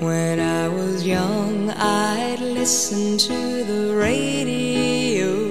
[0.00, 5.48] When I was young, I'd listen to the radio,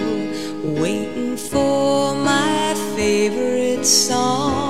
[0.79, 4.66] waiting for my favorite song.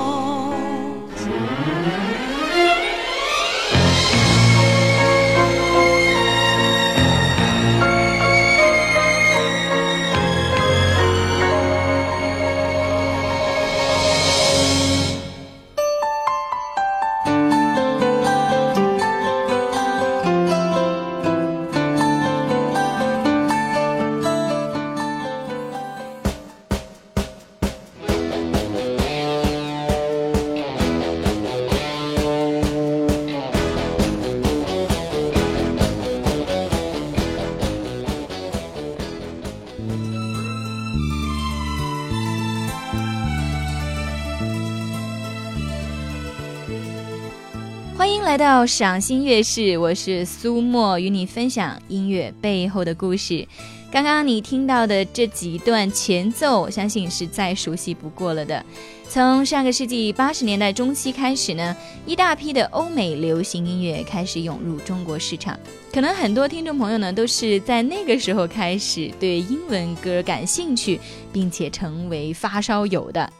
[48.38, 53.44] 到赏心乐事，我是苏沫，与你分享音乐背后的故事。
[53.90, 58.64] 刚刚你听到的这几段前奏，我相信是再熟悉不过了的。
[59.08, 65.58] 从上个世纪八十年代中期开始呢，一大批的欧美流行音乐开始涌入中国市场。
[65.92, 71.00] 可能很多听众朋友呢，都是在那个时候开始对英文歌感兴趣，
[71.32, 73.32] 并且成为发烧友的。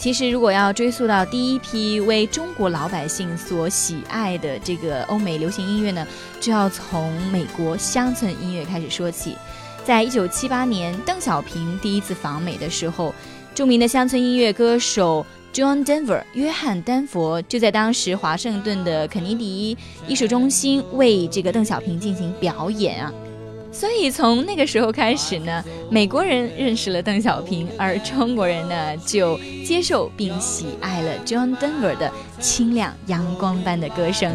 [0.00, 6.06] 其实，如果要追溯到第一批为中国老百姓所喜爱的这个欧美流行音乐呢，
[6.40, 9.36] 就要从美国乡村音乐开始说起。
[9.84, 13.14] 在一九七八年，邓小平第一次访美的时候，
[13.54, 19.76] 著名的乡村音乐歌手 John Denver（ 约翰·丹佛）就在当时华盛顿的肯尼迪
[20.08, 23.12] 艺术中心为这个邓小平进行表演啊。
[23.72, 32.10] 所以从那个时候开始呢，美国人认识了邓小平，而中国人呢就接受并喜爱了 John Denver 的
[32.40, 34.32] 清亮阳光般的歌声。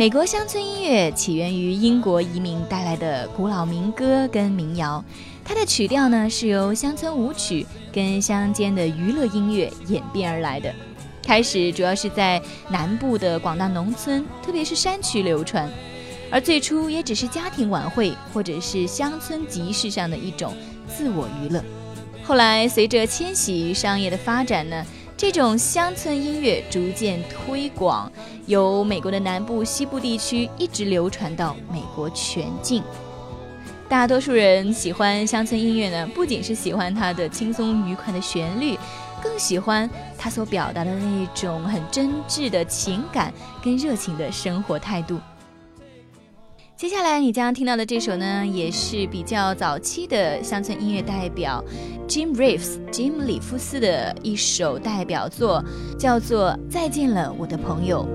[0.00, 5.04] 美国乡村音乐起源于英国移民带来的古老民歌跟民谣，
[5.44, 10.74] 它的曲调呢是由乡村舞曲跟乡间的娱乐音乐演变而来的。
[11.22, 12.40] 开始主要是在
[12.70, 15.68] 南部的广大农村，特别是山区流传，
[16.30, 20.56] 而最初也只是家庭晚会或者是乡村集市上的一种
[20.88, 21.62] 自我娱乐。
[22.22, 24.82] 后来随着迁徙商业的发展呢。
[25.20, 28.10] 这种乡村音乐逐渐推广，
[28.46, 32.82] 由美国的南部、西部地区一直流传到美国全境。
[33.86, 38.78] 大多数人喜欢乡村音乐呢，不仅是喜欢它的轻松愉快的旋律，
[39.22, 43.30] 更喜欢它所表达的那种很真挚的情感
[43.62, 45.20] 跟热情的生活态度。
[46.80, 51.62] 接下来你将听到的这首呢，也是比较早期的乡村音乐代表
[52.08, 55.62] Jim Reeves 金里夫斯的一首代表作，
[55.98, 58.08] 叫做《再见了，我的朋友》。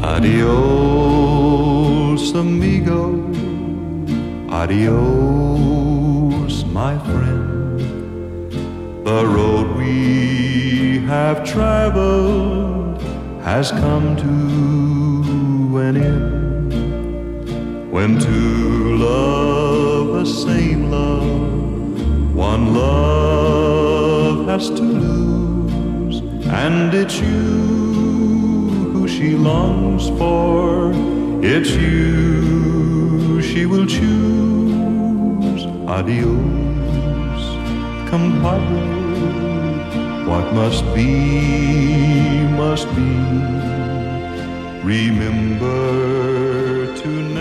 [0.00, 0.52] Adios,
[2.36, 3.18] amigo.
[4.48, 4.94] Adios,
[6.72, 7.82] my friend.
[9.02, 13.00] The road we have traveled
[13.44, 16.43] has come to an end.
[17.94, 26.18] When two love the same love, one love has to lose,
[26.48, 30.90] and it's you who she longs for.
[31.44, 35.62] It's you she will choose.
[35.86, 37.44] Adios,
[38.10, 38.88] compadre.
[40.26, 43.12] What must be, must be.
[44.82, 45.72] Remember
[46.96, 47.33] to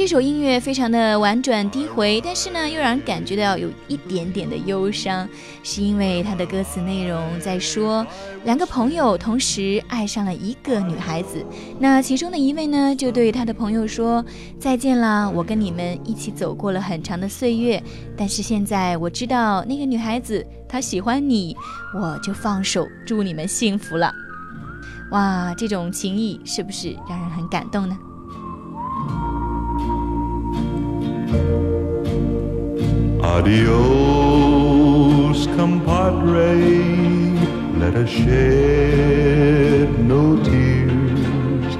[0.00, 5.28] 这首音乐非常的婉转低回，但是呢，又让人感觉到有一点点的忧伤，
[5.62, 8.04] 是因为它的歌词内容在说
[8.44, 11.44] 两个朋友同时爱上了一个女孩子，
[11.78, 14.24] 那其中的一位呢，就对他的朋友说
[14.58, 17.80] ：“再见啦，我跟你们一起走过了很长的岁月，
[18.16, 21.54] 但是现在我知道那个女孩子她喜欢你，
[21.94, 24.10] 我就放手，祝你们幸福了。”
[25.12, 27.98] 哇，这种情谊是不是让人很感动呢
[33.36, 36.54] ？Adios, compadre.
[37.78, 41.76] Let us shed no tears.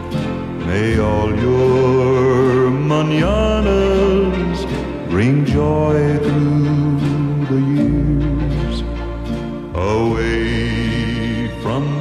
[0.66, 4.64] May all your mananas
[5.10, 8.76] bring joy through the years.
[9.74, 11.99] Away from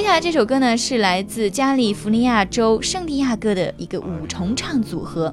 [0.00, 5.32] 接下来这首歌呢，是来自加利福尼亚州圣地亚哥的一个五重唱组合。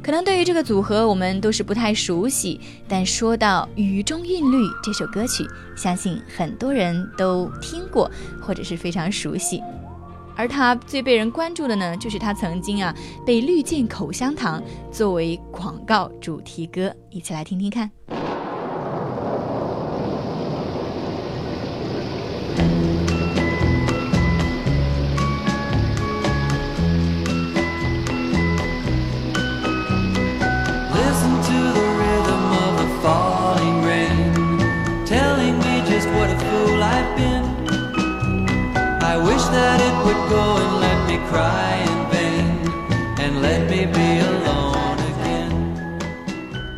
[0.00, 5.44] 可能对于这个组合我们都是不太熟悉，但说到《雨中韵律》这首歌曲，
[5.76, 8.08] 相信很多人都听过
[8.40, 9.60] 或者是非常熟悉。
[10.36, 12.94] 而它最被人关注的呢，就是它曾经啊
[13.26, 14.62] 被绿箭口香糖
[14.92, 17.90] 作为广告主题歌，一起来听听看。
[41.30, 42.46] Cry in vain,
[43.18, 45.52] and let me be alone again.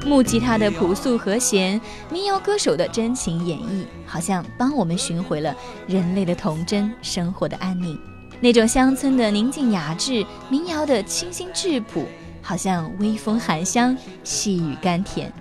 [0.04, 1.80] 木吉他的朴素和弦，
[2.10, 5.54] 民谣歌手的真情演绎，好像帮我们寻回了
[5.86, 7.98] 人类的童真，生活的安宁。
[8.40, 12.06] 那种乡村的宁静雅致，民谣的清新质朴，
[12.42, 15.32] 好像微风含香，细雨甘甜。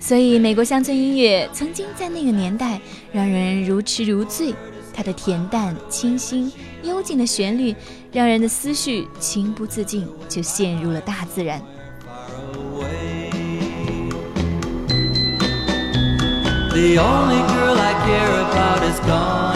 [0.00, 2.80] 所以，美国乡村音乐曾经在那个年代
[3.12, 4.54] 让人如痴如醉。
[4.94, 6.50] 它的恬淡、清新、
[6.82, 7.74] 幽静的旋律，
[8.12, 11.60] 让人的思绪情不自禁就陷入了大自然。
[16.70, 19.55] The only girl I care about is gone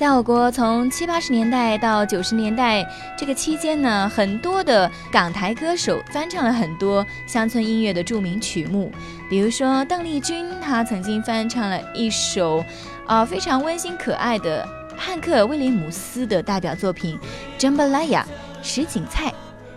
[0.00, 2.82] 在我国，从七八十年代到九十年代
[3.18, 8.90] 这个期间呢，很多的港台歌手翻唱了很多乡村音乐的著名曲目，
[9.28, 12.64] 比如说邓丽君，她曾经翻唱了一首，
[13.06, 14.66] 啊、非常温馨可爱的
[14.96, 17.18] 汉克·威廉姆斯的代表作品
[17.60, 18.22] 《Jambalaya》
[18.62, 19.30] 什锦菜。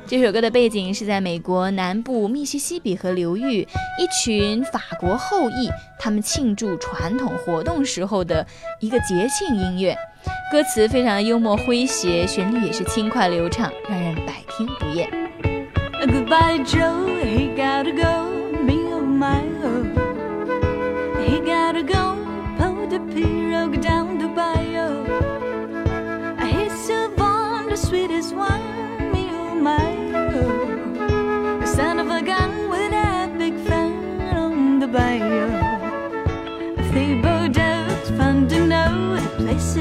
[0.08, 3.68] 这首歌的背景是在美国南部密西西比河流域，
[4.00, 5.70] 一群法国后裔
[6.00, 8.48] 他们庆祝传统活动时候的
[8.80, 9.98] 一个节庆音乐。
[10.54, 15.10] 歌词非常的幽默诙谐，旋律也是轻快流畅，让人百听不厌。
[16.00, 17.26] Goodbye, Joe.
[17.26, 18.33] He gotta go.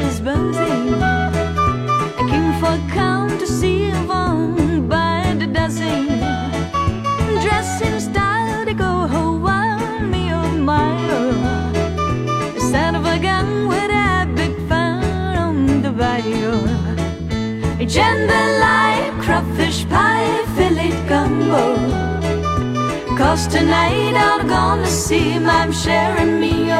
[0.02, 0.94] Is buzzing.
[2.20, 6.06] I came for count to see one by the dozen.
[7.42, 10.94] Dressed in style to go Hawaii, me oh my.
[12.54, 16.58] The sound of a gun with a big fan on the bayou.
[17.94, 21.64] Jambalaya, crawfish pie, fillet gumbo.
[23.18, 26.72] Cause tonight I'm gonna see my sharing me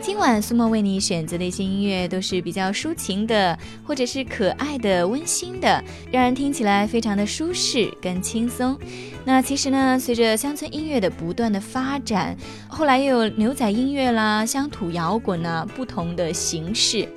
[0.00, 8.78] 今晚苏沫为你选择的一些音乐都是比较抒情的，或者是可爱的、温馨的，让人听起来非常的舒适跟轻松。
[9.24, 12.36] 那其实呢，随着乡村音乐的不断的发展，
[12.68, 17.08] 后来又有牛仔音乐啦、乡土摇滚啊不同的形式。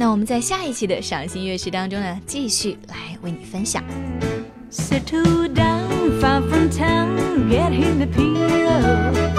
[0.00, 3.82] 那我们在下一期的赏心乐事当中呢，继续来为你分享。
[4.70, 9.37] Settle down, far from town, get in the pirogue.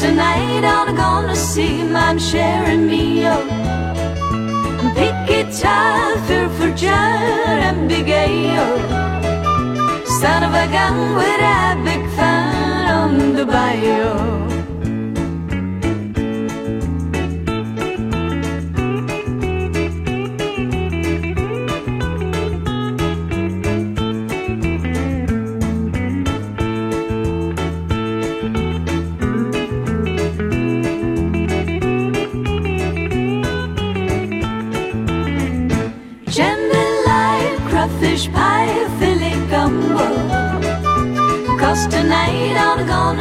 [0.00, 3.46] Tonight I'm gonna see my sharing me up.
[4.96, 8.08] Pick guitar, fur for jar and big.
[10.20, 14.29] Son of a gun with a big fan on the bayou.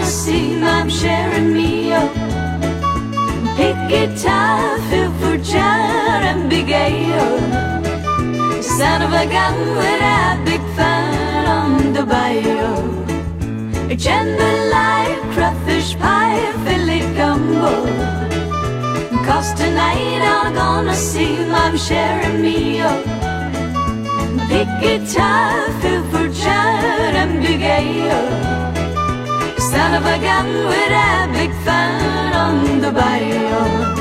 [0.10, 2.12] I'm see my sharing me up.
[3.56, 7.38] Pick guitar, fill for jar and big ale.
[8.60, 13.06] Son of a gun with a big fan on the bayou.
[14.04, 17.76] Jambalaya, crawfish pie, Philly gumbo.
[19.28, 23.06] Cause tonight I'm gonna see my sharing me up.
[24.50, 28.69] Big guitar, fill for jar and big ale.
[29.90, 33.99] Son of a gun with a big fan on the bayou.